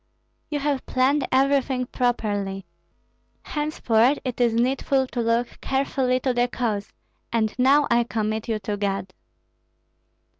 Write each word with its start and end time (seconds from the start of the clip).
"You 0.49 0.57
have 0.57 0.87
planned 0.87 1.27
everything 1.31 1.85
properly; 1.85 2.65
henceforth 3.43 4.17
it 4.25 4.41
is 4.41 4.55
needful 4.55 5.05
to 5.05 5.21
look 5.21 5.61
carefully 5.61 6.19
to 6.21 6.33
the 6.33 6.47
cause, 6.47 6.91
and 7.31 7.53
now 7.59 7.85
I 7.91 8.03
commit 8.05 8.47
you 8.47 8.57
to 8.61 8.77
God." 8.77 9.13